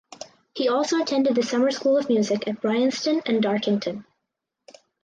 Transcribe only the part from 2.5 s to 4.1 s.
Bryanston and Dartington.